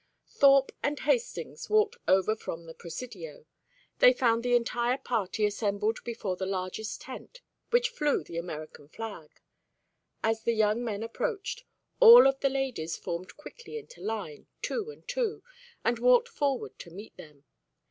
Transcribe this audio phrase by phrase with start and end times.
[0.27, 3.45] Thorpe and Hastings walked over from the Presidio.
[3.99, 9.29] They found the entire party assembled before the largest tent, which flew the American flag.
[10.23, 11.65] As the young men approached,
[11.99, 15.43] all of the ladies formed quickly into line, two and two,
[15.85, 17.45] and walked forward to meet them.